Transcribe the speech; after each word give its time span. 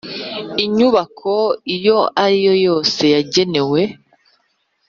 Inyubako 0.63 1.33
iyo 1.75 1.97
ariyo 2.23 2.53
yose 2.65 3.03
yagenewe 3.15 3.81